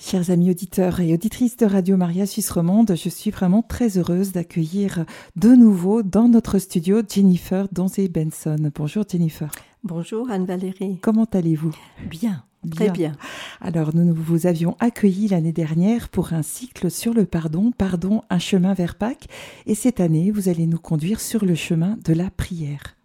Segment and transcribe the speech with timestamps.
[0.00, 4.30] Chers amis auditeurs et auditrices de Radio Maria Suisse Romande, je suis vraiment très heureuse
[4.30, 8.70] d'accueillir de nouveau dans notre studio Jennifer Donzé Benson.
[8.76, 9.50] Bonjour Jennifer.
[9.82, 11.00] Bonjour Anne-Valérie.
[11.02, 11.74] Comment allez-vous?
[12.08, 13.16] Bien, très bien.
[13.60, 18.38] Alors nous vous avions accueilli l'année dernière pour un cycle sur le pardon, Pardon, un
[18.38, 19.26] chemin vers Pâques,
[19.66, 22.96] et cette année vous allez nous conduire sur le chemin de la prière.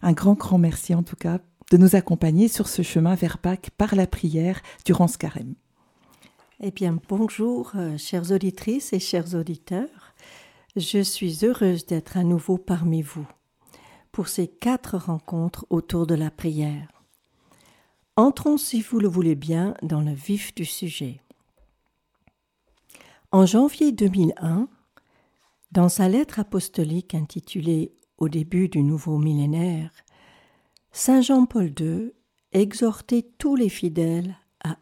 [0.00, 1.38] Un grand, grand merci en tout cas
[1.70, 5.54] de nous accompagner sur ce chemin vers Pâques par la prière durant ce carême.
[6.60, 10.12] Eh bien, bonjour, euh, chères auditrices et chers auditeurs.
[10.74, 13.28] Je suis heureuse d'être à nouveau parmi vous
[14.10, 16.88] pour ces quatre rencontres autour de la prière.
[18.16, 21.20] Entrons, si vous le voulez bien, dans le vif du sujet.
[23.30, 24.68] En janvier 2001,
[25.70, 29.92] dans sa lettre apostolique intitulée Au début du nouveau millénaire,
[30.90, 32.10] Saint Jean-Paul II
[32.50, 34.36] exhortait tous les fidèles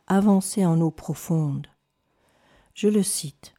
[0.06, 1.66] avancer en eau profonde.
[2.74, 3.54] Je le cite.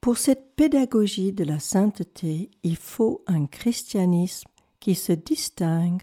[0.00, 6.02] Pour cette pédagogie de la sainteté, il faut un christianisme qui se distingue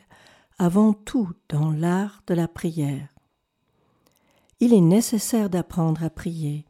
[0.57, 3.07] avant tout dans l'art de la prière.
[4.59, 6.65] Il est nécessaire d'apprendre à prier,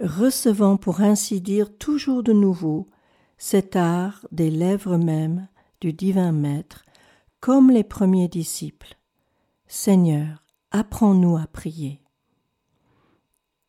[0.00, 2.88] recevant pour ainsi dire toujours de nouveau
[3.36, 5.48] cet art des lèvres mêmes
[5.80, 6.84] du divin Maître,
[7.40, 8.96] comme les premiers disciples.
[9.66, 10.43] Seigneur,
[10.74, 12.00] apprends-nous à prier.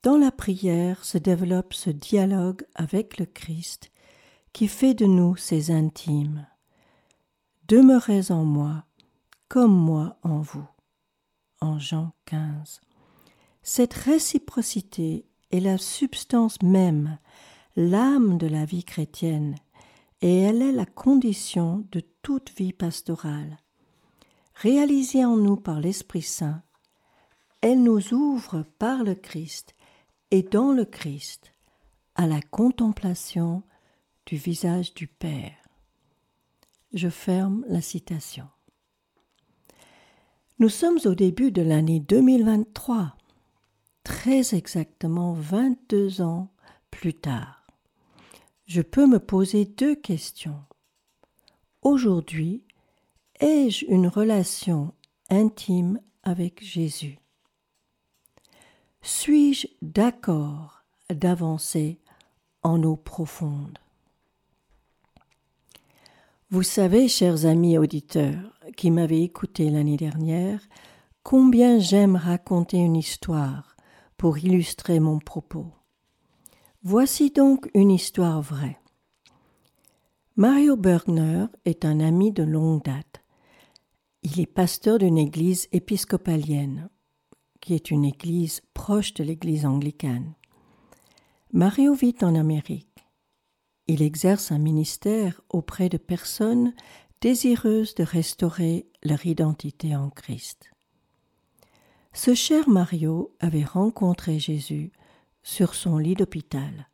[0.02, 3.92] Dans la prière se développe ce dialogue avec le Christ
[4.54, 6.48] qui fait de nous ses intimes.
[7.68, 8.86] Demeurez en moi
[9.50, 10.68] comme moi en vous.
[11.62, 12.82] En Jean 15.
[13.62, 17.20] Cette réciprocité est la substance même,
[17.76, 19.56] l'âme de la vie chrétienne,
[20.22, 23.60] et elle est la condition de toute vie pastorale.
[24.56, 26.64] Réalisée en nous par l'Esprit Saint,
[27.68, 29.74] elle nous ouvre par le Christ
[30.30, 31.52] et dans le Christ
[32.14, 33.64] à la contemplation
[34.28, 35.58] du visage du Père.
[36.94, 38.48] Je ferme la citation.
[40.60, 43.18] Nous sommes au début de l'année 2023,
[44.04, 46.52] très exactement 22 ans
[46.92, 47.66] plus tard.
[48.68, 50.62] Je peux me poser deux questions.
[51.82, 52.64] Aujourd'hui,
[53.40, 54.94] ai-je une relation
[55.32, 57.18] intime avec Jésus?
[59.06, 62.00] Suis-je d'accord d'avancer
[62.64, 63.78] en eau profonde?
[66.50, 70.60] Vous savez, chers amis auditeurs qui m'avez écouté l'année dernière,
[71.22, 73.76] combien j'aime raconter une histoire
[74.18, 75.68] pour illustrer mon propos.
[76.82, 78.80] Voici donc une histoire vraie.
[80.36, 83.22] Mario Bergner est un ami de longue date.
[84.24, 86.90] Il est pasteur d'une église épiscopalienne
[87.66, 90.36] qui est une église proche de l'église anglicane.
[91.52, 93.08] Mario vit en Amérique.
[93.88, 96.76] Il exerce un ministère auprès de personnes
[97.22, 100.70] désireuses de restaurer leur identité en Christ.
[102.14, 104.92] Ce cher Mario avait rencontré Jésus
[105.42, 106.88] sur son lit d'hôpital,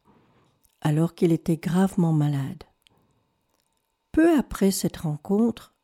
[0.80, 2.64] alors qu'il était gravement malade.
[4.14, 5.76] Peu après cette rencontre,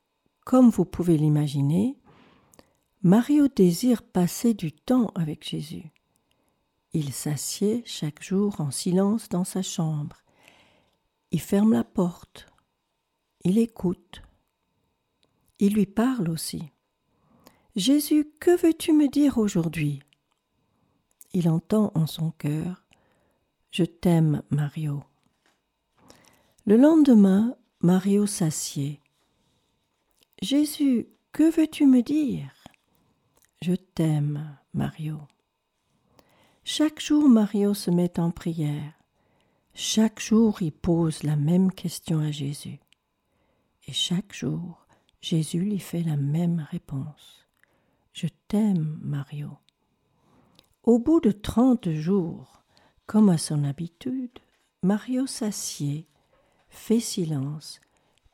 [0.45, 1.97] comme vous pouvez l'imaginer,
[3.03, 5.91] Mario désire passer du temps avec Jésus.
[6.93, 10.23] Il s'assied chaque jour en silence dans sa chambre.
[11.31, 12.47] Il ferme la porte.
[13.43, 14.23] Il écoute.
[15.59, 16.63] Il lui parle aussi.
[17.75, 20.01] Jésus, que veux-tu me dire aujourd'hui?
[21.33, 22.83] Il entend en son cœur
[23.69, 25.03] Je t'aime, Mario.
[26.65, 28.99] Le lendemain, Mario s'assied.
[30.41, 32.56] Jésus, que veux-tu me dire?
[33.61, 35.19] Je t'aime, Mario.
[36.63, 38.93] Chaque jour, Mario se met en prière.
[39.73, 42.79] Chaque jour, il pose la même question à Jésus.
[43.87, 44.85] Et chaque jour,
[45.21, 47.47] Jésus lui fait la même réponse.
[48.13, 49.51] Je t'aime, Mario.
[50.83, 52.63] Au bout de trente jours,
[53.05, 54.39] comme à son habitude,
[54.83, 56.07] Mario s'assied,
[56.69, 57.81] fait silence,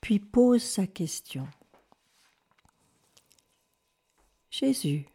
[0.02, 1.48] puis pose sa question.
[4.50, 5.08] Jésus,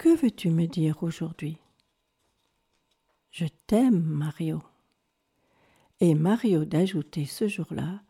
[0.00, 1.58] que veux-tu me dire aujourd'hui?
[3.30, 4.62] Je t'aime, Mario.
[6.00, 8.00] Et Mario d'ajouter ce jour-là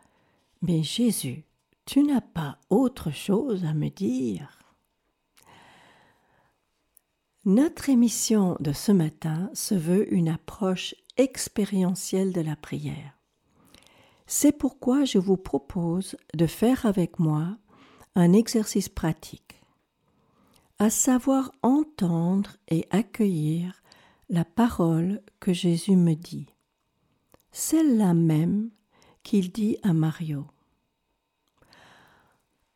[0.63, 1.43] Mais Jésus,
[1.87, 4.61] tu n'as pas autre chose à me dire
[7.45, 13.19] Notre émission de ce matin se veut une approche expérientielle de la prière.
[14.29, 17.59] C'est pourquoi je vous propose de faire avec moi
[18.15, 19.60] un exercice pratique
[20.81, 23.83] à savoir entendre et accueillir
[24.31, 26.47] la parole que Jésus me dit,
[27.53, 28.71] celle-là même
[29.23, 30.47] qu'il dit à Mario.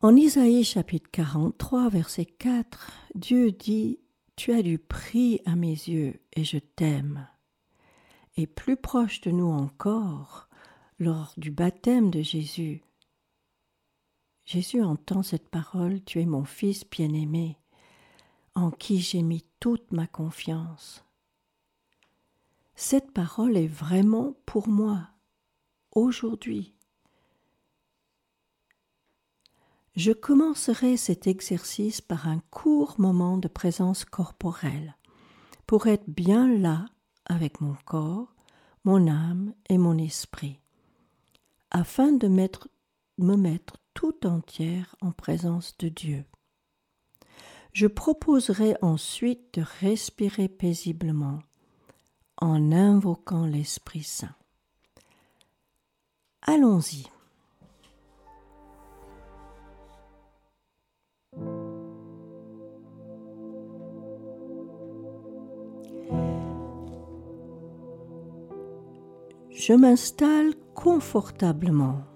[0.01, 3.97] En Isaïe chapitre 43, verset 4, Dieu dit
[4.35, 7.27] Tu as du prix à mes yeux et je t'aime.
[8.37, 10.47] Et plus proche de nous encore,
[10.99, 12.83] lors du baptême de Jésus,
[14.45, 17.57] Jésus entend cette parole Tu es mon Fils bien-aimé,
[18.55, 21.03] en qui j'ai mis toute ma confiance.
[22.75, 25.09] Cette parole est vraiment pour moi,
[25.91, 26.73] aujourd'hui.
[29.95, 34.97] Je commencerai cet exercice par un court moment de présence corporelle,
[35.67, 36.85] pour être bien là
[37.25, 38.35] avec mon corps,
[38.83, 40.59] mon âme et mon esprit,
[41.71, 46.25] afin de me mettre tout entière en présence de Dieu.
[47.75, 51.39] Je proposerai ensuite de respirer paisiblement
[52.37, 54.33] en invoquant l'Esprit Saint.
[56.43, 57.05] Allons-y.
[69.49, 72.14] Je m'installe confortablement.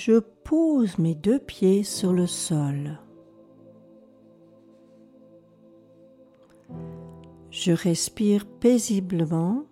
[0.00, 3.00] Je pose mes deux pieds sur le sol.
[7.50, 9.64] Je respire paisiblement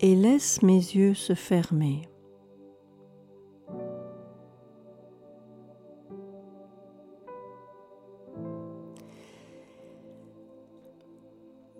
[0.00, 2.08] et laisse mes yeux se fermer.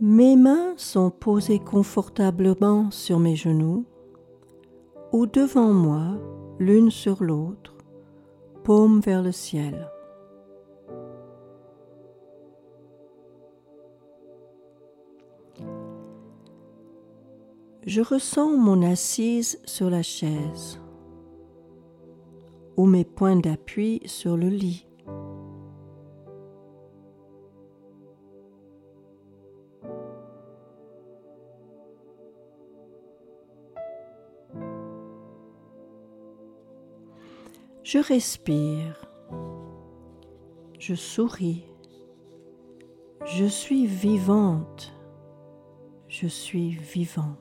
[0.01, 3.87] Mes mains sont posées confortablement sur mes genoux
[5.12, 6.19] ou devant moi,
[6.59, 7.76] l'une sur l'autre,
[8.64, 9.88] paume vers le ciel.
[17.85, 20.81] Je ressens mon assise sur la chaise
[22.76, 24.87] ou mes points d'appui sur le lit.
[37.93, 39.05] Je respire,
[40.79, 41.67] je souris,
[43.27, 44.94] je suis vivante,
[46.09, 47.37] je suis vivant.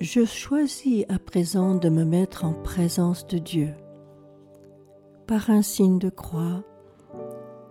[0.00, 3.74] Je choisis à présent de me mettre en présence de Dieu
[5.26, 6.64] par un signe de croix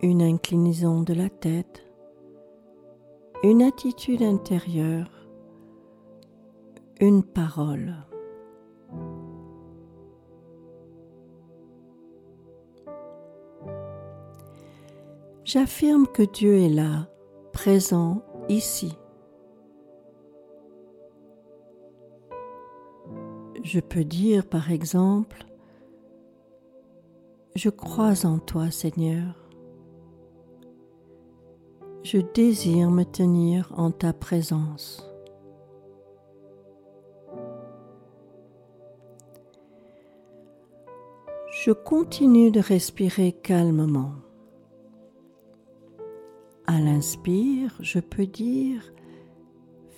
[0.06, 1.84] une inclinaison de la tête,
[3.42, 5.10] une attitude intérieure,
[7.00, 7.96] une parole.
[15.44, 17.10] J'affirme que Dieu est là,
[17.52, 18.96] présent ici.
[23.64, 25.48] Je peux dire par exemple,
[27.56, 29.45] je crois en toi Seigneur
[32.06, 35.12] je désire me tenir en ta présence.
[41.64, 44.12] Je continue de respirer calmement.
[46.68, 48.84] À l'inspire, je peux dire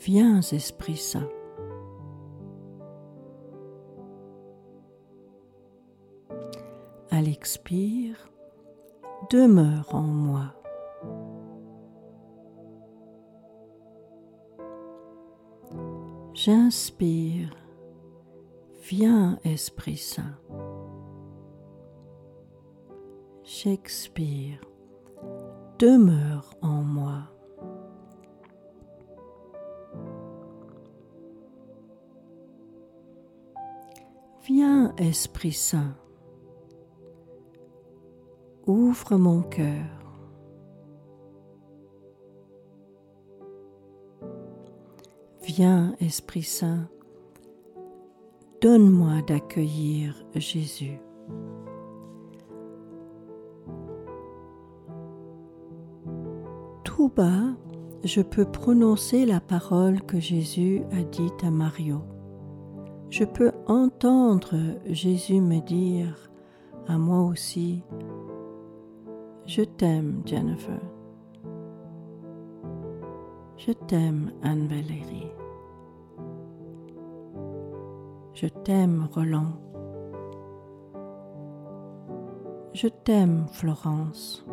[0.05, 1.27] Viens Esprit Saint.
[7.11, 8.29] À l'expire,
[9.29, 10.56] demeure en moi.
[16.47, 17.53] J'inspire.
[18.89, 20.39] Viens Esprit Saint.
[23.43, 24.61] J'expire.
[25.77, 27.23] Demeure en moi.
[34.45, 35.97] Viens Esprit Saint.
[38.65, 39.96] Ouvre mon cœur.
[45.57, 46.87] Viens, Esprit Saint,
[48.61, 50.99] donne-moi d'accueillir Jésus.
[56.83, 57.55] Tout bas,
[58.03, 62.03] je peux prononcer la parole que Jésus a dite à Mario.
[63.09, 64.53] Je peux entendre
[64.85, 66.29] Jésus me dire
[66.87, 67.81] à moi aussi,
[69.47, 70.81] Je t'aime, Jennifer.
[73.57, 75.31] Je t'aime, Anne-Valérie.
[78.39, 79.53] Je t'aime, Roland.
[82.71, 84.45] Je t'aime, Florence.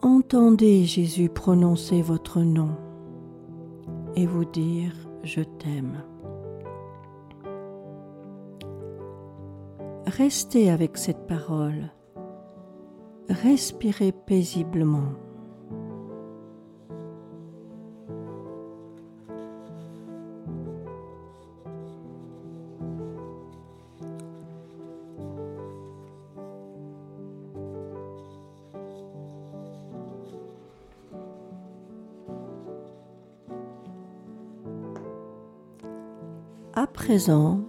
[0.00, 2.76] Entendez Jésus prononcer votre nom
[4.14, 4.92] et vous dire
[5.24, 6.04] je t'aime.
[10.06, 11.90] Restez avec cette parole.
[13.28, 15.14] Respirez paisiblement.
[36.80, 37.60] À présent,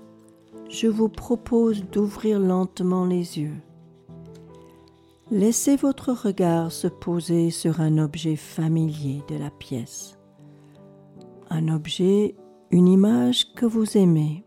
[0.70, 3.58] je vous propose d'ouvrir lentement les yeux.
[5.30, 10.18] Laissez votre regard se poser sur un objet familier de la pièce.
[11.50, 12.36] Un objet,
[12.72, 14.46] une image que vous aimez,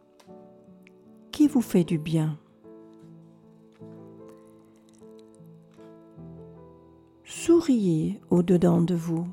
[1.30, 2.38] qui vous fait du bien.
[7.22, 9.26] Souriez au-dedans de vous.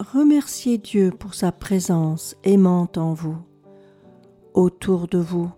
[0.00, 3.38] Remerciez Dieu pour sa présence aimante en vous,
[4.52, 5.50] autour de vous.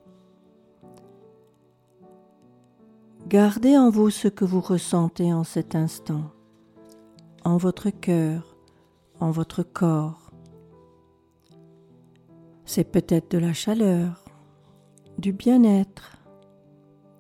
[3.29, 6.31] Gardez en vous ce que vous ressentez en cet instant,
[7.45, 8.57] en votre cœur,
[9.21, 10.31] en votre corps.
[12.67, 14.23] C'est peut-être de la chaleur,
[15.19, 16.19] du bien-être,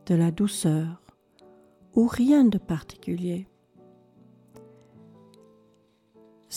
[0.04, 1.02] de la douceur
[1.94, 3.48] ou rien de particulier.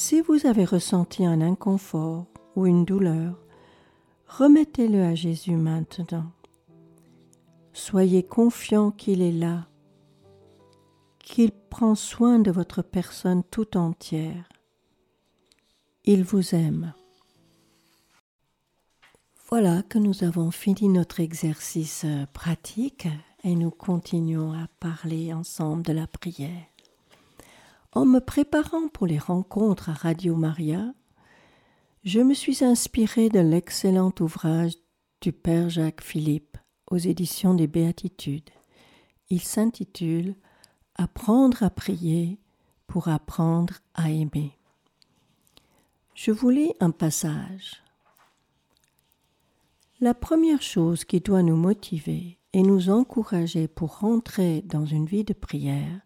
[0.01, 2.25] Si vous avez ressenti un inconfort
[2.55, 3.37] ou une douleur,
[4.27, 6.31] remettez-le à Jésus maintenant.
[7.73, 9.67] Soyez confiant qu'il est là,
[11.19, 14.47] qu'il prend soin de votre personne tout entière.
[16.05, 16.93] Il vous aime.
[19.49, 23.09] Voilà que nous avons fini notre exercice pratique
[23.43, 26.67] et nous continuons à parler ensemble de la prière.
[27.91, 30.93] En me préparant pour les rencontres à Radio Maria,
[32.03, 34.73] je me suis inspiré de l'excellent ouvrage
[35.21, 36.57] du Père Jacques Philippe
[36.91, 38.51] aux éditions des Béatitudes.
[39.29, 40.35] Il s'intitule
[40.95, 42.37] Apprendre à prier
[42.85, 44.57] pour apprendre à aimer.
[46.13, 47.81] Je vous lis un passage.
[49.99, 55.23] La première chose qui doit nous motiver et nous encourager pour rentrer dans une vie
[55.23, 56.01] de prière,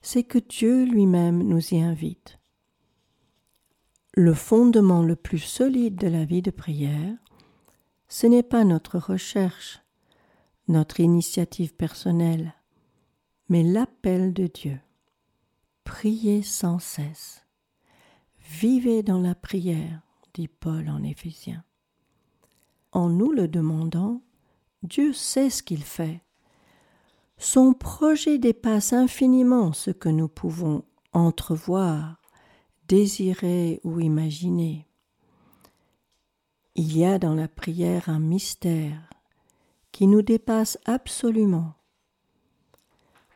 [0.00, 2.38] c'est que Dieu lui-même nous y invite.
[4.14, 7.16] Le fondement le plus solide de la vie de prière,
[8.08, 9.80] ce n'est pas notre recherche,
[10.66, 12.54] notre initiative personnelle,
[13.48, 14.80] mais l'appel de Dieu.
[15.84, 17.46] Priez sans cesse.
[18.40, 20.02] Vivez dans la prière,
[20.34, 21.64] dit Paul en Éphésiens.
[22.92, 24.22] En nous le demandant,
[24.82, 26.22] Dieu sait ce qu'il fait
[27.38, 32.20] son projet dépasse infiniment ce que nous pouvons entrevoir,
[32.88, 34.86] désirer ou imaginer.
[36.74, 39.08] Il y a dans la prière un mystère
[39.92, 41.74] qui nous dépasse absolument.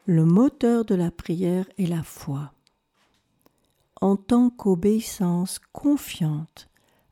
[0.05, 2.53] Le moteur de la prière est la foi.
[4.01, 6.69] En tant qu'obéissance confiante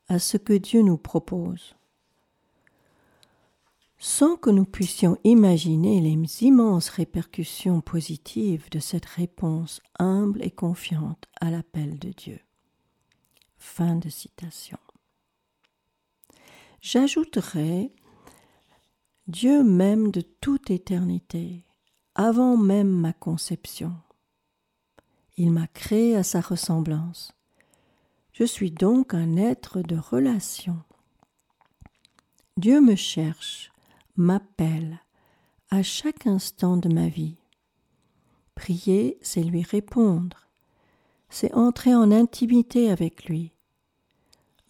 [0.09, 1.75] à ce que Dieu nous propose
[4.03, 11.27] sans que nous puissions imaginer les immenses répercussions positives de cette réponse humble et confiante
[11.39, 12.39] à l'appel de Dieu.
[13.59, 14.79] Fin de citation.
[16.81, 17.93] J'ajouterai
[19.27, 21.63] Dieu même de toute éternité,
[22.15, 23.93] avant même ma conception.
[25.37, 27.33] Il m'a créé à sa ressemblance.
[28.33, 30.81] Je suis donc un être de relation.
[32.57, 33.70] Dieu me cherche
[34.17, 34.99] m'appelle
[35.69, 37.37] à chaque instant de ma vie.
[38.55, 40.47] Prier, c'est lui répondre,
[41.29, 43.51] c'est entrer en intimité avec lui,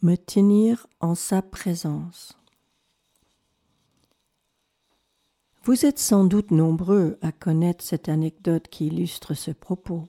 [0.01, 2.37] me tenir en sa présence.
[5.63, 10.07] Vous êtes sans doute nombreux à connaître cette anecdote qui illustre ce propos.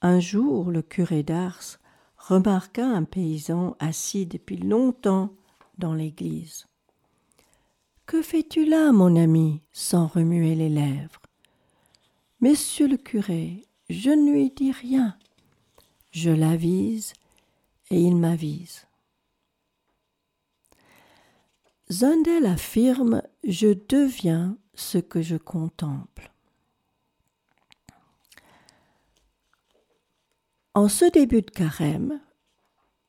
[0.00, 1.78] Un jour, le curé d'Ars
[2.16, 5.34] remarqua un paysan assis depuis longtemps
[5.76, 6.69] dans l'église.
[8.10, 11.22] Que fais-tu là, mon ami sans remuer les lèvres?
[12.40, 15.16] Monsieur le curé, je ne lui dis rien.
[16.10, 17.12] Je l'avise
[17.88, 18.88] et il m'avise.
[21.92, 26.32] Zundel affirme Je deviens ce que je contemple.
[30.74, 32.20] En ce début de carême,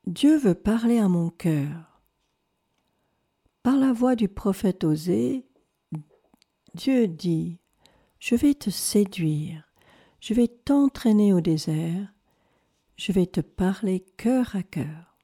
[0.05, 1.90] Dieu veut parler à mon cœur.
[3.63, 5.45] Par la voix du prophète Osée,
[6.73, 7.59] Dieu dit
[8.19, 9.71] Je vais te séduire,
[10.19, 12.11] je vais t'entraîner au désert,
[12.97, 15.15] je vais te parler cœur à cœur.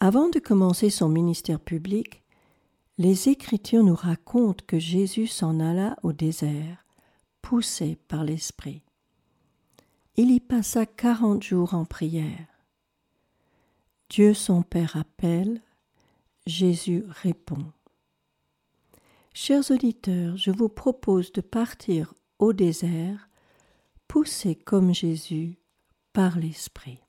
[0.00, 2.24] Avant de commencer son ministère public,
[2.98, 6.84] les Écritures nous racontent que Jésus s'en alla au désert,
[7.40, 8.82] poussé par l'Esprit.
[10.16, 12.48] Il y passa quarante jours en prière.
[14.08, 15.62] Dieu son Père appelle,
[16.48, 17.62] Jésus répond.
[19.34, 23.28] Chers auditeurs, je vous propose de partir au désert,
[24.08, 25.58] poussé comme Jésus
[26.14, 27.00] par l'Esprit.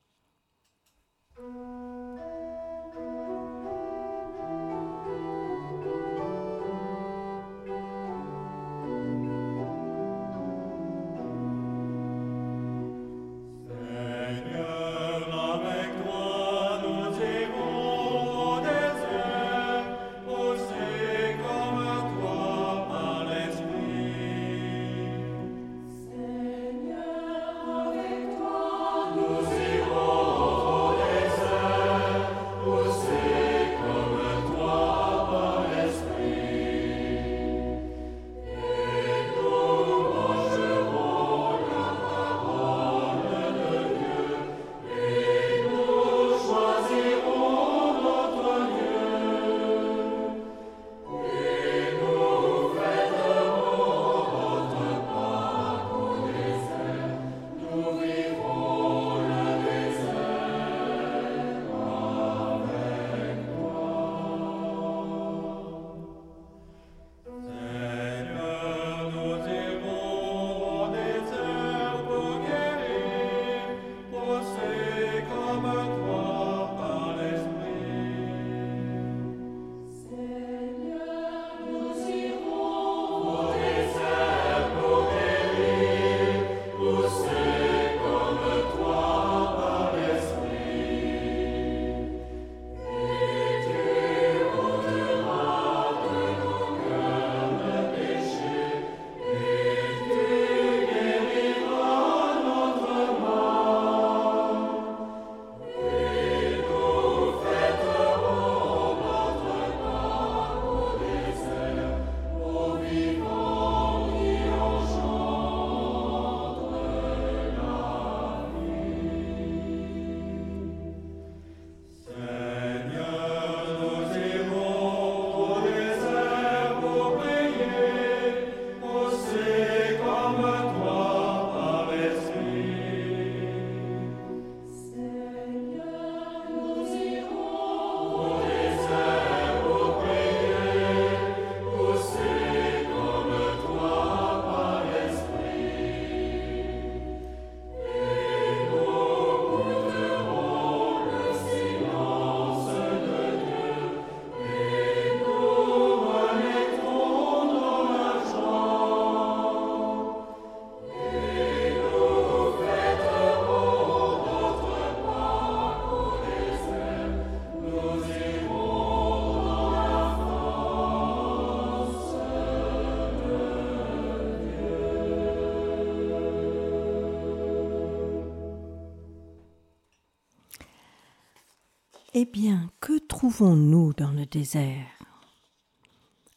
[182.22, 184.92] Eh bien, que trouvons-nous dans le désert?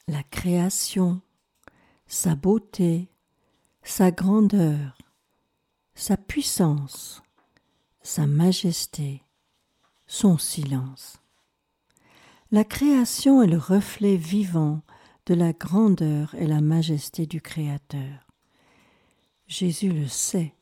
[0.06, 1.20] La création,
[2.06, 3.08] sa beauté,
[3.82, 4.96] sa grandeur,
[5.96, 7.20] sa puissance,
[8.00, 9.24] sa majesté,
[10.06, 11.20] son silence.
[12.52, 14.82] La création est le reflet vivant
[15.26, 18.28] de la grandeur et la majesté du Créateur.
[19.48, 20.54] Jésus le sait.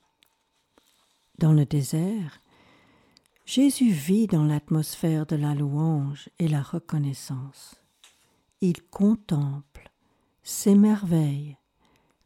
[1.37, 2.41] Dans le désert,
[3.53, 7.75] Jésus vit dans l'atmosphère de la louange et la reconnaissance.
[8.61, 9.91] Il contemple,
[10.45, 11.57] s'émerveille,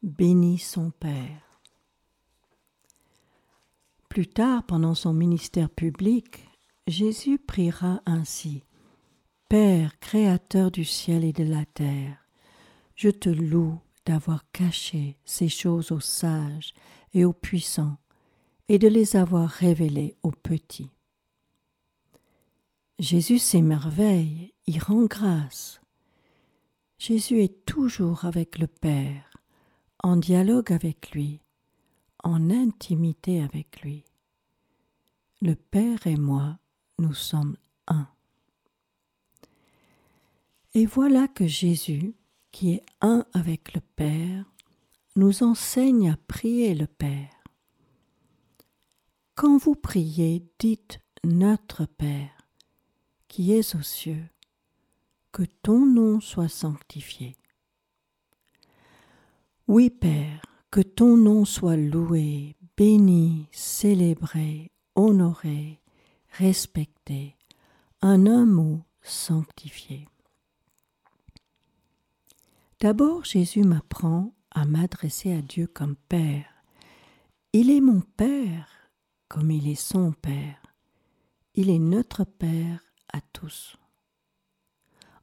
[0.03, 1.63] bénit son Père.
[4.11, 6.47] Plus tard, pendant son ministère public,
[6.87, 8.63] Jésus priera ainsi.
[9.49, 12.19] Père, Créateur du ciel et de la terre,
[12.97, 16.75] je te loue d'avoir caché ces choses aux sages
[17.15, 17.97] et aux puissants,
[18.69, 20.94] et de les avoir révélées aux petits.
[23.01, 25.81] Jésus s'émerveille y rend grâce.
[26.97, 29.37] Jésus est toujours avec le Père,
[30.03, 31.41] en dialogue avec lui,
[32.23, 34.05] en intimité avec lui.
[35.43, 36.59] Le Père et moi,
[36.99, 37.57] nous sommes
[37.89, 38.07] un.
[40.75, 42.15] Et voilà que Jésus,
[42.53, 44.45] qui est un avec le Père,
[45.17, 47.43] nous enseigne à prier le Père.
[49.35, 52.34] Quand vous priez, dites Notre Père,
[53.35, 54.29] qui es aux cieux,
[55.33, 57.37] que ton nom soit sanctifié.
[59.67, 65.81] Oui, Père, que ton nom soit loué, béni, célébré, honoré,
[66.39, 67.35] respecté,
[68.03, 70.07] un un mot sanctifié.
[72.79, 76.63] D'abord, Jésus m'apprend à m'adresser à Dieu comme Père.
[77.53, 78.93] Il est mon Père
[79.27, 80.63] comme il est son Père.
[81.57, 83.77] Il est notre Père tous.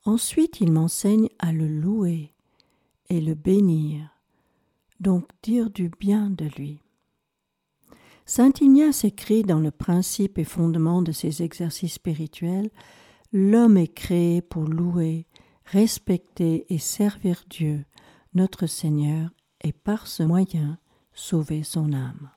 [0.05, 2.33] Ensuite, il m'enseigne à le louer
[3.09, 4.09] et le bénir,
[4.99, 6.79] donc dire du bien de lui.
[8.25, 12.69] Saint Ignace écrit dans le principe et fondement de ses exercices spirituels
[13.33, 15.25] L'homme est créé pour louer,
[15.65, 17.85] respecter et servir Dieu,
[18.33, 19.29] notre Seigneur,
[19.63, 20.77] et par ce moyen
[21.13, 22.29] sauver son âme.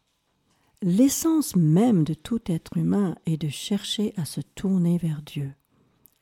[0.86, 5.54] L'essence même de tout être humain est de chercher à se tourner vers Dieu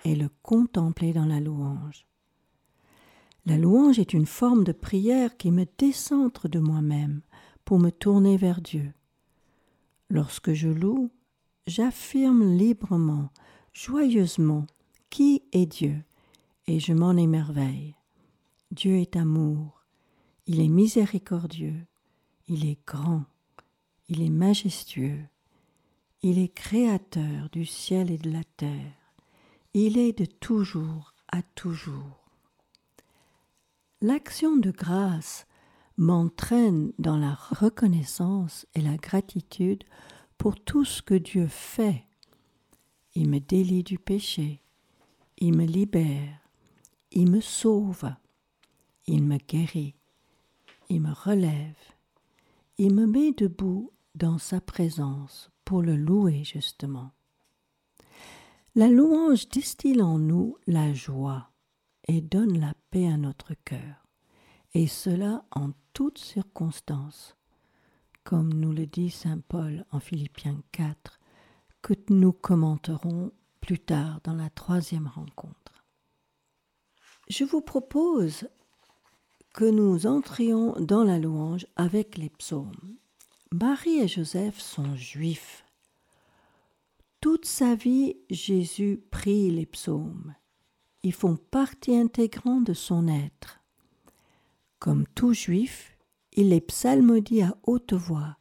[0.05, 2.07] et le contempler dans la louange.
[3.44, 7.22] La louange est une forme de prière qui me décentre de moi-même
[7.64, 8.94] pour me tourner vers Dieu.
[10.09, 11.11] Lorsque je loue,
[11.66, 13.31] j'affirme librement,
[13.72, 14.68] joyeusement,
[15.11, 16.05] qui est Dieu,
[16.68, 17.96] et je m'en émerveille.
[18.70, 19.83] Dieu est amour,
[20.46, 21.85] il est miséricordieux,
[22.46, 23.25] il est grand,
[24.09, 25.21] il est majestueux,
[26.23, 29.15] il est créateur du ciel et de la terre,
[29.75, 32.23] il est de toujours à toujours.
[34.01, 35.47] L'action de grâce
[35.97, 39.85] m'entraîne dans la reconnaissance et la gratitude
[40.38, 42.05] pour tout ce que Dieu fait.
[43.15, 44.62] Il me délie du péché,
[45.38, 46.41] il me libère,
[47.12, 48.12] il me sauve,
[49.07, 49.95] il me guérit,
[50.88, 51.77] il me relève,
[52.79, 57.13] il me met debout dans sa présence pour le louer justement.
[58.75, 61.51] La louange distille en nous la joie
[62.09, 64.07] et donne la paix à notre cœur,
[64.75, 67.37] et cela en toutes circonstances,
[68.25, 71.21] comme nous le dit Saint Paul en Philippiens 4,
[71.83, 75.85] que nous commenterons plus tard dans la troisième rencontre.
[77.29, 78.49] Je vous propose
[79.53, 82.97] que nous entrions dans la louange avec les psaumes.
[83.53, 85.65] Marie et Joseph sont juifs.
[87.21, 90.35] Toute sa vie, Jésus prie les psaumes.
[91.03, 93.61] Ils font partie intégrante de son être.
[94.79, 95.97] Comme tout juif,
[96.33, 98.38] il les psalmodie à haute voix,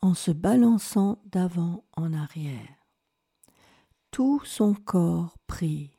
[0.00, 2.86] en se balançant d'avant en arrière.
[4.10, 5.90] Tout son corps prie,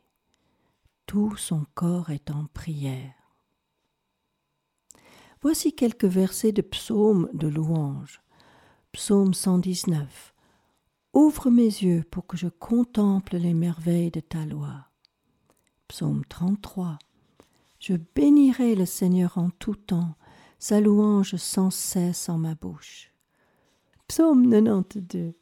[1.05, 3.22] tout son corps est en prière.
[5.43, 8.21] Voici quelques versets de psaumes de louange.
[8.93, 10.33] Psaume 119.
[11.13, 14.87] Ouvre mes yeux pour que je contemple les merveilles de ta loi.
[15.89, 16.97] Psaume 33.
[17.77, 20.15] Je bénirai le Seigneur en tout temps,
[20.59, 23.11] sa louange sans cesse en ma bouche.
[24.07, 25.33] Psaume 92.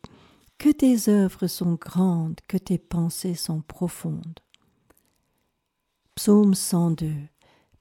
[0.57, 4.39] Que tes œuvres sont grandes, que tes pensées sont profondes.
[6.15, 7.13] Psaume 102.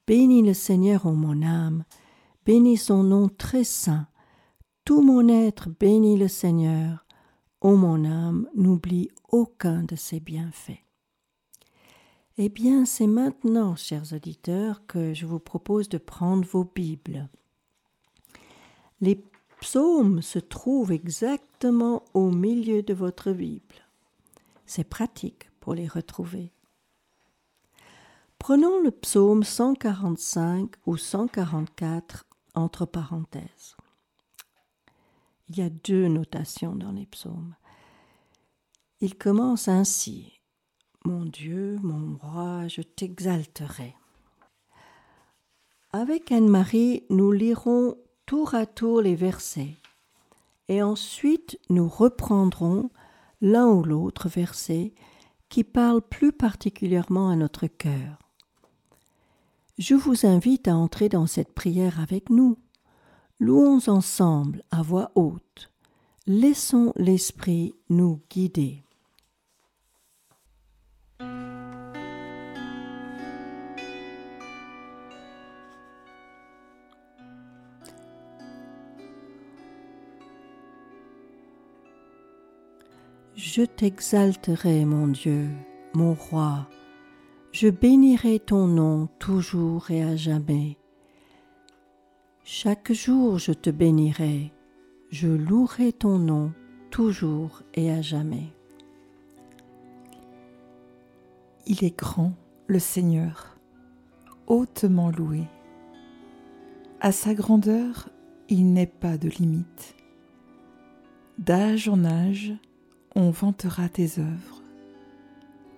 [0.06, 1.84] Bénis le Seigneur en mon âme,
[2.46, 4.06] bénis son nom très saint.
[4.84, 7.04] Tout mon être bénit le Seigneur.
[7.60, 10.82] Ô mon âme, n'oublie aucun de ses bienfaits.
[12.38, 17.28] Eh bien, c'est maintenant, chers auditeurs, que je vous propose de prendre vos Bibles.
[19.02, 19.22] Les
[19.60, 23.86] psaumes se trouvent exactement au milieu de votre Bible.
[24.64, 26.52] C'est pratique pour les retrouver.
[28.38, 33.76] Prenons le psaume 145 ou 144 entre parenthèses.
[35.48, 37.54] Il y a deux notations dans les psaumes.
[39.00, 40.40] Il commence ainsi.
[41.04, 43.96] Mon Dieu, mon roi, je t'exalterai.
[45.92, 49.78] Avec Anne-Marie, nous lirons tour à tour les versets
[50.68, 52.90] et ensuite nous reprendrons
[53.40, 54.94] l'un ou l'autre verset
[55.48, 58.19] qui parle plus particulièrement à notre cœur.
[59.80, 62.58] Je vous invite à entrer dans cette prière avec nous.
[63.38, 65.72] Louons ensemble à voix haute.
[66.26, 68.84] Laissons l'Esprit nous guider.
[83.34, 85.48] Je t'exalterai, mon Dieu,
[85.94, 86.68] mon roi,
[87.52, 90.76] je bénirai ton nom toujours et à jamais.
[92.44, 94.52] Chaque jour je te bénirai,
[95.10, 96.52] je louerai ton nom
[96.90, 98.52] toujours et à jamais.
[101.66, 102.34] Il est grand,
[102.68, 103.58] le Seigneur,
[104.46, 105.42] hautement loué.
[107.00, 108.10] À sa grandeur,
[108.48, 109.96] il n'est pas de limite.
[111.38, 112.52] D'âge en âge,
[113.16, 114.59] on vantera tes œuvres,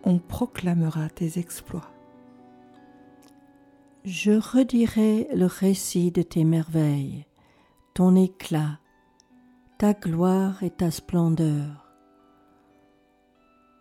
[0.05, 1.91] on proclamera tes exploits.
[4.05, 7.25] Je redirai le récit de tes merveilles,
[7.95, 8.81] ton éclat,
[9.79, 11.87] ta gloire et ta splendeur.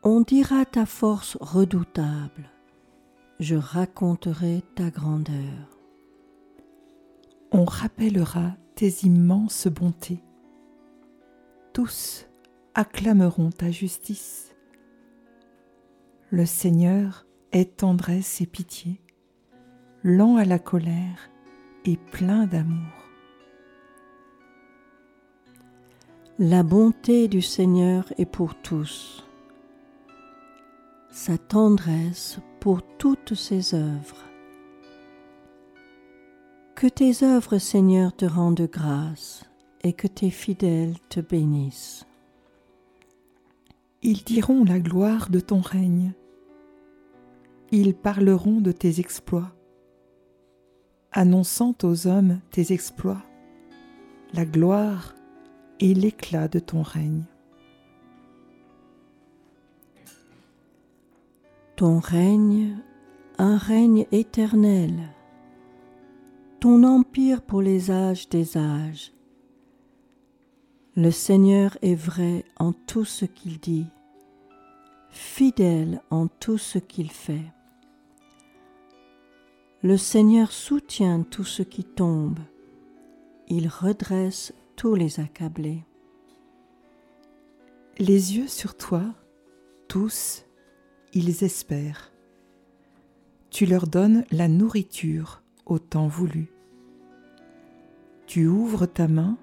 [0.04, 2.50] On dira ta force redoutable,
[3.40, 5.80] je raconterai ta grandeur.
[7.52, 10.24] On rappellera tes immenses bontés.
[11.74, 12.28] Tous
[12.74, 14.51] acclameront ta justice.
[16.34, 19.02] Le Seigneur est tendresse et pitié
[20.02, 21.30] lent à la colère
[21.84, 22.88] et plein d'amour.
[26.39, 29.28] La bonté du Seigneur est pour tous,
[31.10, 34.24] sa tendresse pour toutes ses œuvres.
[36.76, 39.44] Que tes œuvres, Seigneur, te rendent grâce
[39.84, 42.06] et que tes fidèles te bénissent.
[44.02, 46.13] Ils diront la gloire de ton règne.
[47.72, 49.54] Ils parleront de tes exploits
[51.12, 53.22] annonçant aux hommes tes exploits,
[54.34, 55.14] la gloire
[55.80, 57.24] et l'éclat de ton règne.
[61.76, 62.78] Ton règne,
[63.38, 64.94] un règne éternel,
[66.60, 69.12] ton empire pour les âges des âges.
[70.96, 73.88] Le Seigneur est vrai en tout ce qu'il dit,
[75.10, 77.52] fidèle en tout ce qu'il fait.
[79.84, 82.38] Le Seigneur soutient tout ce qui tombe,
[83.48, 85.84] il redresse tous les accablés.
[87.98, 89.04] Les yeux sur toi,
[89.88, 90.46] tous,
[91.13, 92.13] ils espèrent.
[93.50, 96.52] Tu leur donnes la nourriture au temps voulu.
[98.28, 99.36] Tu ouvres ta main,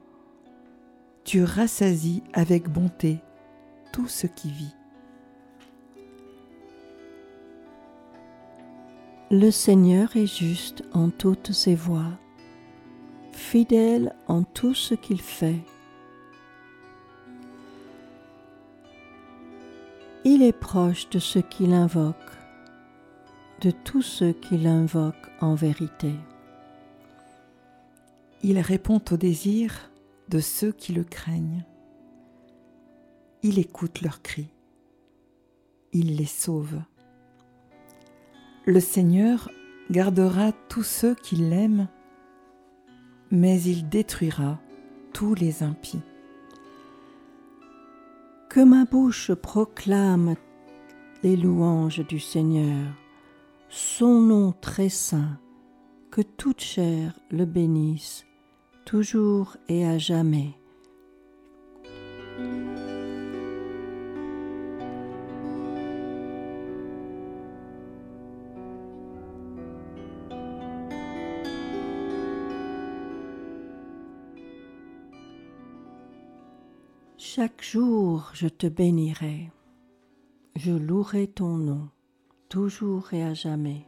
[1.24, 3.18] tu rassasies avec bonté
[3.92, 4.77] tout ce qui vit.
[9.30, 12.18] Le Seigneur est juste en toutes ses voies,
[13.32, 15.60] fidèle en tout ce qu'il fait.
[20.24, 22.38] Il est proche de ceux qui l'invoquent,
[23.60, 26.14] de tous ceux qui l'invoquent en vérité.
[28.42, 29.90] Il répond aux désirs
[30.30, 31.66] de ceux qui le craignent.
[33.42, 34.48] Il écoute leurs cris.
[35.92, 36.80] Il les sauve.
[38.68, 39.50] Le Seigneur
[39.90, 41.88] gardera tous ceux qui l'aiment,
[43.30, 44.60] mais il détruira
[45.14, 46.02] tous les impies.
[48.50, 50.34] Que ma bouche proclame
[51.22, 52.92] les louanges du Seigneur,
[53.70, 55.38] son nom très saint,
[56.10, 58.26] que toute chair le bénisse,
[58.84, 60.52] toujours et à jamais.
[77.40, 79.52] Chaque jour je te bénirai,
[80.56, 81.88] je louerai ton nom,
[82.48, 83.86] toujours et à jamais.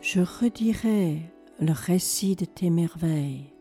[0.00, 1.22] Je redirai
[1.58, 3.52] le récit de tes merveilles,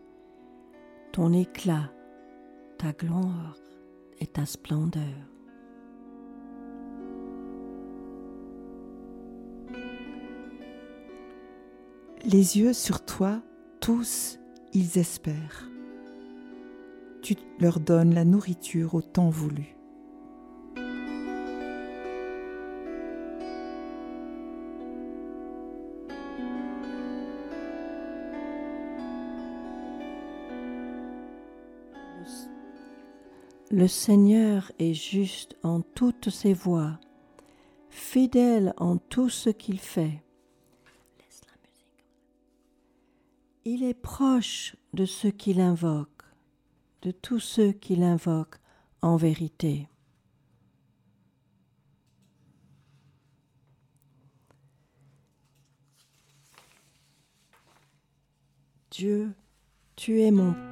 [1.12, 1.90] ton éclat
[2.80, 3.58] ta gloire
[4.20, 5.04] et ta splendeur.
[12.24, 13.42] Les yeux sur toi,
[13.82, 14.40] tous,
[14.74, 15.70] ils espèrent.
[17.22, 19.76] Tu leur donnes la nourriture au temps voulu.
[33.80, 37.00] Le Seigneur est juste en toutes ses voies,
[37.90, 40.22] fidèle en tout ce qu'il fait.
[43.64, 46.26] Il est proche de ceux qui l'invoquent,
[47.04, 48.60] de tous ceux qui l'invoquent
[49.02, 49.88] en vérité.
[58.92, 59.32] Dieu,
[59.96, 60.69] tu es mon Père.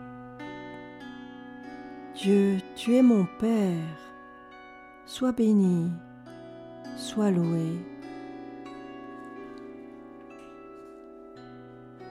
[2.28, 3.98] Dieu, tu es mon Père.
[5.06, 5.90] Sois béni,
[6.98, 7.72] sois loué.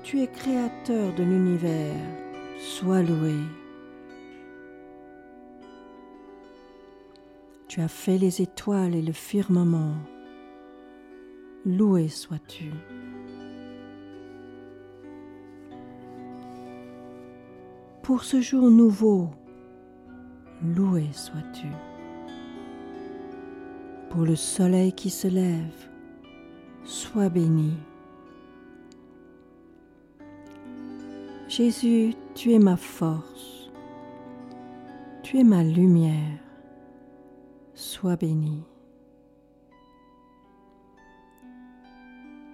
[0.03, 2.01] Tu es créateur de l'univers,
[2.59, 3.35] sois loué.
[7.69, 9.97] Tu as fait les étoiles et le firmament.
[11.67, 12.73] Loué sois-tu.
[18.03, 19.29] Pour ce jour nouveau,
[20.63, 21.69] loué sois-tu.
[24.11, 25.91] Pour le soleil qui se lève,
[26.85, 27.75] sois béni.
[31.49, 33.71] Jésus, tu es ma force,
[35.23, 36.41] tu es ma lumière,
[37.75, 38.65] sois béni.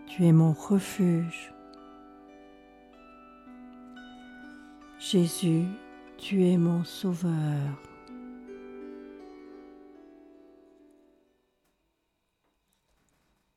[0.06, 1.54] Tu es mon refuge.
[4.98, 5.64] Jésus,
[6.18, 7.91] tu es mon sauveur.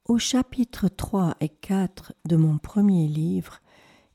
[0.08, 3.60] Au chapitre 3 et 4 de mon premier livre,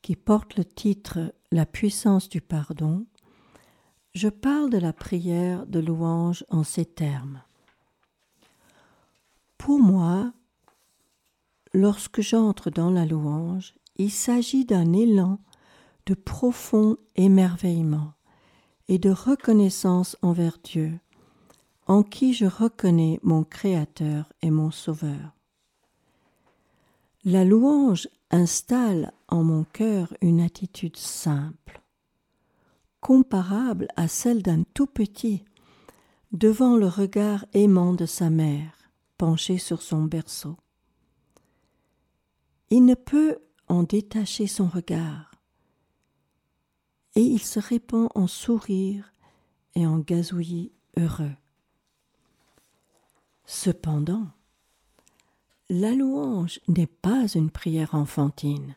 [0.03, 3.07] qui porte le titre La puissance du pardon,
[4.15, 7.43] je parle de la prière de louange en ces termes.
[9.59, 10.33] Pour moi,
[11.75, 15.41] lorsque j'entre dans la louange, il s'agit d'un élan
[16.07, 18.13] de profond émerveillement
[18.87, 21.01] et de reconnaissance envers Dieu,
[21.89, 25.35] en qui je reconnais mon Créateur et mon Sauveur.
[27.25, 31.83] La louange installe en mon cœur une attitude simple,
[33.01, 35.45] comparable à celle d'un tout petit
[36.33, 38.73] devant le regard aimant de sa mère
[39.19, 40.57] penchée sur son berceau.
[42.71, 43.37] Il ne peut
[43.69, 45.35] en détacher son regard,
[47.17, 49.13] et il se répand en sourires
[49.75, 51.37] et en gazouillis heureux.
[53.45, 54.29] Cependant,
[55.71, 58.75] la louange n'est pas une prière enfantine.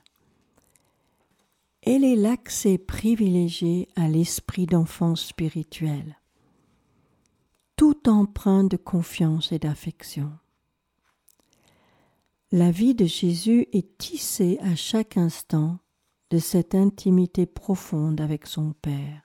[1.81, 6.19] Elle est l'accès privilégié à l'esprit d'enfant spirituel,
[7.75, 10.31] tout empreint de confiance et d'affection.
[12.51, 15.79] La vie de Jésus est tissée à chaque instant
[16.29, 19.23] de cette intimité profonde avec son Père.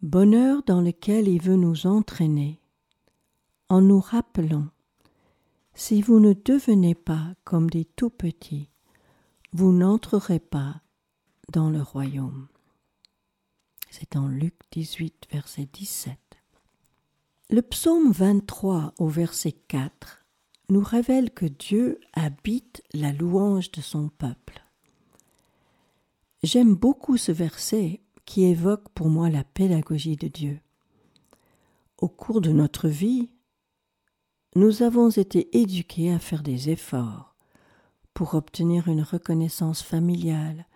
[0.00, 2.60] Bonheur dans lequel il veut nous entraîner,
[3.68, 4.68] en nous rappelant
[5.78, 8.68] si vous ne devenez pas comme des tout petits,
[9.52, 10.82] vous n'entrerez pas
[11.52, 12.48] dans le royaume.
[13.88, 16.18] C'est en Luc 18, verset 17.
[17.50, 20.26] Le psaume 23 au verset 4
[20.68, 24.60] nous révèle que Dieu habite la louange de son peuple.
[26.42, 30.58] J'aime beaucoup ce verset qui évoque pour moi la pédagogie de Dieu.
[31.98, 33.30] Au cours de notre vie,
[34.56, 37.34] nous avons été éduqués à faire des efforts
[38.14, 40.66] pour obtenir une reconnaissance familiale,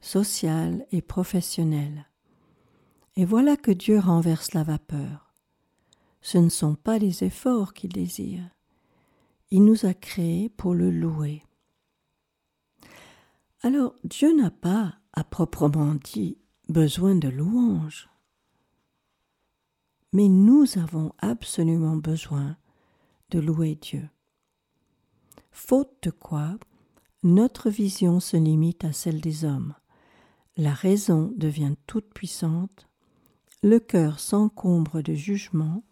[0.00, 2.06] sociale et professionnelle.
[3.16, 5.32] Et voilà que Dieu renverse la vapeur.
[6.22, 8.42] Ce ne sont pas les efforts qu'il désire,
[9.50, 11.42] il nous a créés pour le louer.
[13.62, 18.08] Alors Dieu n'a pas, à proprement dit, besoin de louanges.
[20.12, 22.56] Mais nous avons absolument besoin
[23.30, 24.08] de louer Dieu.
[25.52, 26.56] Faute de quoi,
[27.22, 29.74] notre vision se limite à celle des hommes.
[30.56, 32.88] La raison devient toute puissante,
[33.62, 35.82] le cœur s'encombre de jugement,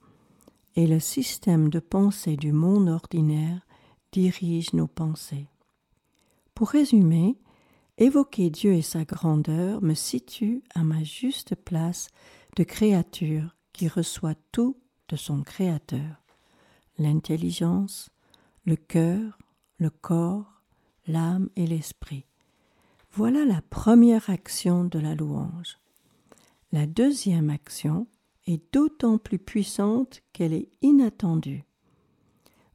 [0.75, 3.67] et le système de pensée du monde ordinaire
[4.13, 5.49] dirige nos pensées.
[6.55, 7.37] Pour résumer,
[7.99, 12.09] évoquer Dieu et sa grandeur me situe à ma juste place
[12.57, 14.77] de créature qui reçoit tout
[15.09, 16.23] de son Créateur
[16.99, 18.11] l'intelligence,
[18.65, 19.39] le cœur,
[19.79, 20.63] le corps,
[21.07, 22.27] l'âme et l'esprit.
[23.13, 25.79] Voilà la première action de la louange.
[26.73, 28.07] La deuxième action
[28.47, 31.65] est d'autant plus puissante qu'elle est inattendue.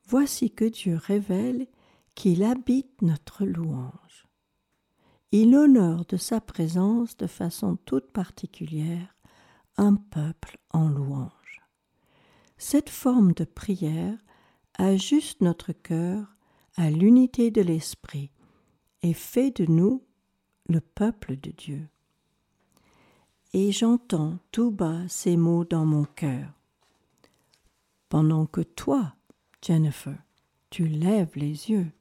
[0.08, 1.68] Voici que Dieu révèle
[2.16, 4.28] qu'il habite notre louange.
[5.32, 9.16] Il honore de sa présence de façon toute particulière
[9.78, 11.43] un peuple en louange.
[12.66, 14.18] Cette forme de prière
[14.76, 16.26] ajuste notre cœur
[16.78, 18.32] à l'unité de l'Esprit
[19.02, 20.02] et fait de nous
[20.70, 21.90] le peuple de Dieu
[23.52, 26.54] et j'entends tout bas ces mots dans mon cœur.
[28.08, 29.14] Pendant que toi,
[29.62, 30.18] Jennifer,
[30.70, 31.92] tu lèves les yeux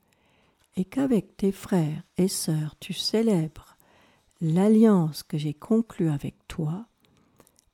[0.77, 3.77] et qu'avec tes frères et sœurs tu célèbres
[4.41, 6.87] l'alliance que j'ai conclue avec toi,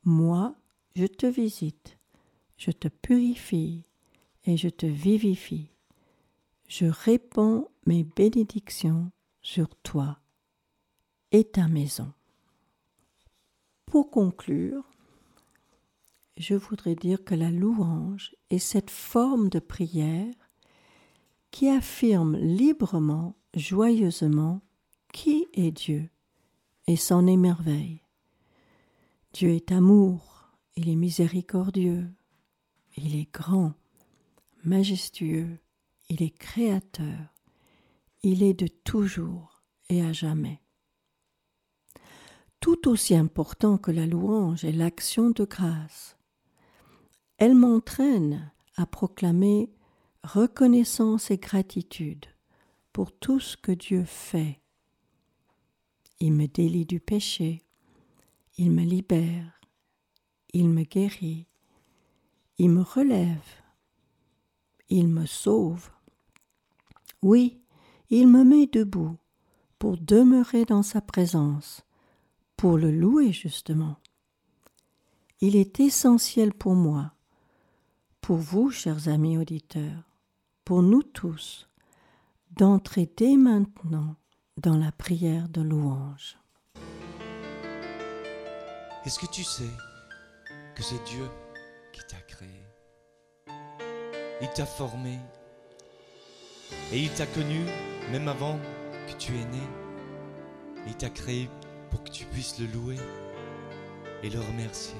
[0.04, 0.54] moi,
[0.96, 1.97] je te visite,
[2.58, 3.84] je te purifie
[4.44, 5.70] et je te vivifie.
[6.68, 10.18] Je répands mes bénédictions sur toi
[11.32, 12.12] et ta maison.
[13.86, 14.84] Pour conclure,
[16.36, 20.34] je voudrais dire que la louange est cette forme de prière
[21.50, 24.60] qui affirme librement, joyeusement,
[25.12, 26.10] qui est Dieu
[26.86, 28.02] et s'en émerveille.
[29.32, 32.08] Dieu est amour, il est miséricordieux,
[33.02, 33.74] il est grand,
[34.64, 35.58] majestueux,
[36.08, 37.34] il est créateur,
[38.22, 40.60] il est de toujours et à jamais.
[42.60, 46.16] Tout aussi important que la louange est l'action de grâce.
[47.36, 49.70] Elle m'entraîne à proclamer
[50.24, 52.26] reconnaissance et gratitude
[52.92, 54.60] pour tout ce que Dieu fait.
[56.18, 57.62] Il me délie du péché,
[58.56, 59.60] il me libère,
[60.52, 61.46] il me guérit,
[62.58, 63.44] il me relève,
[64.88, 65.90] il me sauve.
[67.22, 67.60] Oui,
[68.10, 69.16] il me met debout
[69.78, 71.82] pour demeurer dans sa présence,
[72.56, 73.96] pour le louer justement.
[75.40, 77.12] Il est essentiel pour moi,
[78.20, 80.02] pour vous, chers amis auditeurs,
[80.64, 81.68] pour nous tous,
[82.50, 84.16] d'entrer dès maintenant
[84.56, 86.36] dans la prière de louange.
[89.04, 89.70] Est-ce que tu sais
[90.74, 91.24] que c'est Dieu
[94.40, 95.18] Il t'a formé
[96.92, 97.64] et il t'a connu
[98.12, 98.56] même avant
[99.08, 99.62] que tu es né.
[100.86, 101.50] Il t'a créé
[101.90, 102.98] pour que tu puisses le louer
[104.22, 104.98] et le remercier.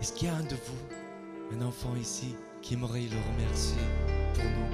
[0.00, 3.82] Est-ce qu'il y a un de vous, un enfant ici, qui aimerait le remercier
[4.34, 4.72] pour nous?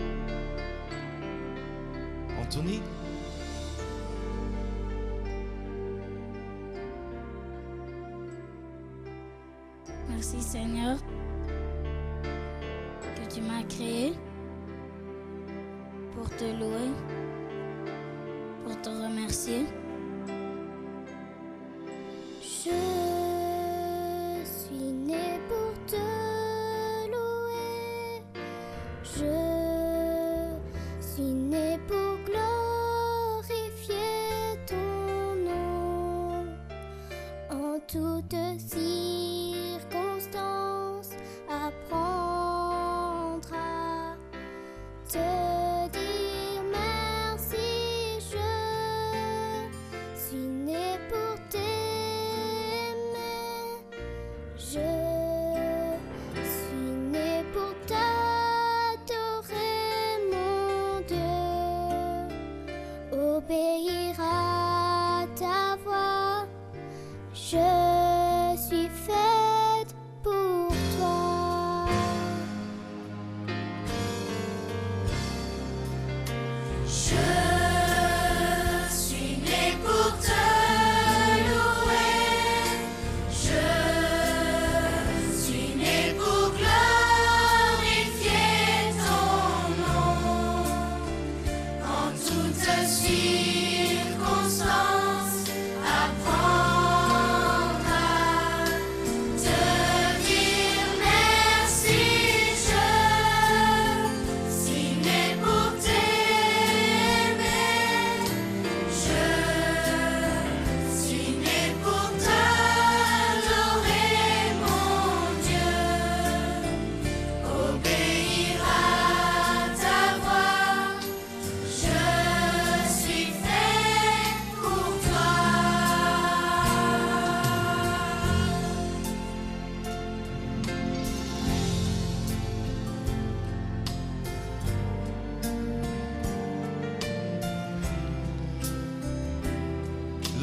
[2.41, 2.81] Anthony?
[10.09, 10.99] Merci Seigneur
[13.35, 14.13] tu m'as créé
[16.15, 16.91] pour te louer,
[18.63, 19.67] pour te remercier.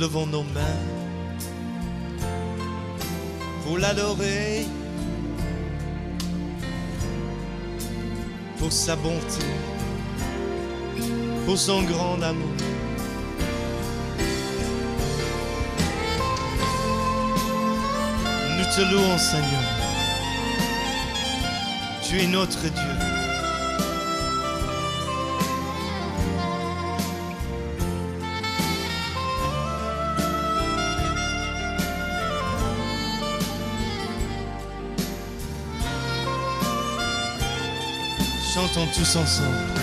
[0.02, 0.82] Levons nos mains
[3.64, 4.66] pour l'adorer,
[8.58, 9.46] pour sa bonté,
[11.46, 12.50] pour son grand amour.
[18.58, 19.68] Nous te louons, Seigneur.
[22.02, 23.01] Tu es notre Dieu.
[38.88, 39.81] Tous ensemble.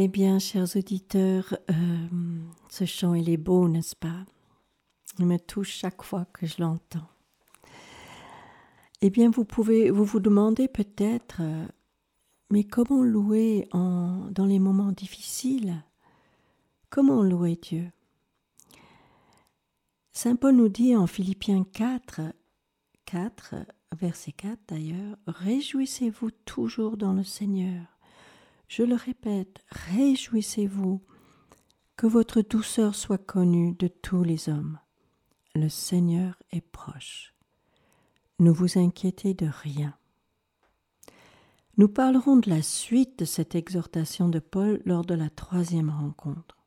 [0.00, 2.06] Eh bien, chers auditeurs, euh,
[2.68, 4.24] ce chant, il est beau, n'est-ce pas?
[5.18, 7.08] Il me touche chaque fois que je l'entends.
[9.00, 11.66] Eh bien, vous pouvez, vous vous demandez peut-être, euh,
[12.48, 15.82] mais comment louer en, dans les moments difficiles?
[16.90, 17.90] Comment louer Dieu?
[20.12, 22.20] Saint Paul nous dit en Philippiens 4,
[23.04, 23.56] 4,
[23.98, 27.97] verset 4 d'ailleurs, Réjouissez-vous toujours dans le Seigneur.
[28.68, 31.02] Je le répète, réjouissez-vous,
[31.96, 34.78] que votre douceur soit connue de tous les hommes.
[35.54, 37.34] Le Seigneur est proche.
[38.38, 39.96] Ne vous inquiétez de rien.
[41.78, 46.58] Nous parlerons de la suite de cette exhortation de Paul lors de la troisième rencontre.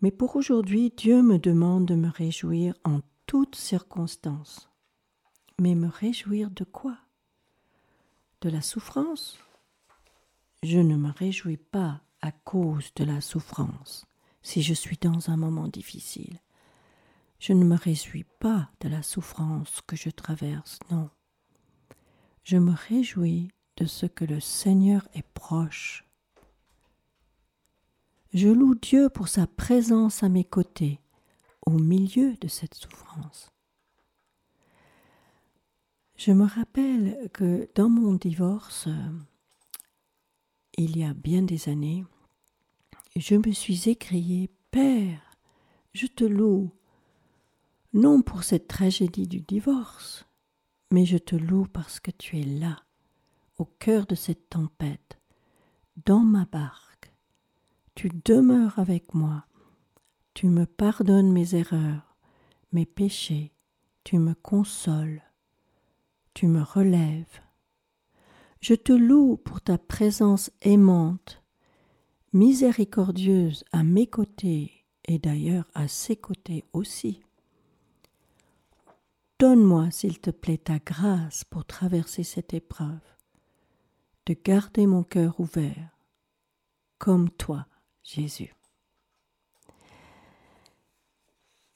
[0.00, 4.70] Mais pour aujourd'hui, Dieu me demande de me réjouir en toutes circonstances.
[5.60, 6.96] Mais me réjouir de quoi?
[8.40, 9.38] De la souffrance?
[10.68, 14.04] Je ne me réjouis pas à cause de la souffrance
[14.42, 16.40] si je suis dans un moment difficile.
[17.38, 21.08] Je ne me réjouis pas de la souffrance que je traverse, non.
[22.42, 26.04] Je me réjouis de ce que le Seigneur est proche.
[28.34, 30.98] Je loue Dieu pour sa présence à mes côtés
[31.64, 33.52] au milieu de cette souffrance.
[36.16, 38.88] Je me rappelle que dans mon divorce,
[40.76, 42.04] il y a bien des années,
[43.14, 45.36] je me suis écrié Père,
[45.94, 46.70] je te loue,
[47.94, 50.26] non pour cette tragédie du divorce,
[50.90, 52.82] mais je te loue parce que tu es là,
[53.58, 55.18] au cœur de cette tempête,
[56.04, 57.12] dans ma barque.
[57.94, 59.46] Tu demeures avec moi,
[60.34, 62.16] tu me pardonnes mes erreurs,
[62.72, 63.54] mes péchés,
[64.04, 65.22] tu me consoles,
[66.34, 67.40] tu me relèves.
[68.60, 71.42] Je te loue pour ta présence aimante,
[72.32, 77.20] miséricordieuse à mes côtés et d'ailleurs à ses côtés aussi.
[79.38, 83.00] Donne-moi, s'il te plaît, ta grâce pour traverser cette épreuve,
[84.24, 85.90] de garder mon cœur ouvert,
[86.98, 87.66] comme toi,
[88.02, 88.54] Jésus.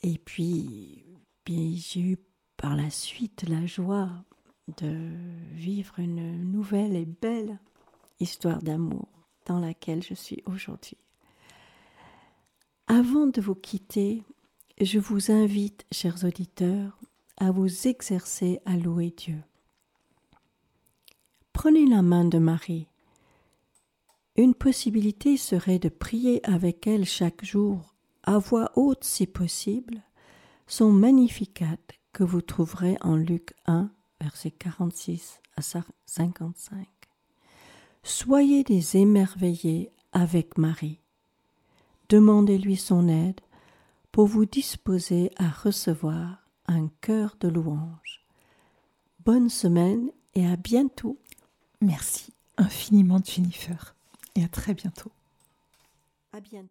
[0.02, 1.04] Et puis,
[1.44, 2.16] puis j'ai eu
[2.56, 4.24] par la suite la joie
[4.76, 4.96] de
[5.52, 7.58] vivre une nouvelle et belle
[8.20, 9.08] histoire d'amour
[9.46, 10.96] dans laquelle je suis aujourd'hui.
[12.86, 14.22] Avant de vous quitter,
[14.80, 16.98] je vous invite, chers auditeurs,
[17.36, 19.42] à vous exercer à louer Dieu.
[21.52, 22.86] Prenez la main de Marie.
[24.36, 30.02] Une possibilité serait de prier avec elle chaque jour, à voix haute si possible,
[30.66, 31.76] son Magnificat
[32.12, 33.90] que vous trouverez en Luc 1,
[34.20, 36.86] versets 46 à 55.
[38.02, 41.00] Soyez des émerveillés avec Marie.
[42.08, 43.40] Demandez-lui son aide
[44.12, 48.24] pour vous disposer à recevoir un cœur de louange.
[49.24, 51.18] Bonne semaine et à bientôt.
[51.80, 53.94] Merci infiniment Jennifer
[54.34, 55.12] et à très bientôt.
[56.32, 56.70] À bientôt.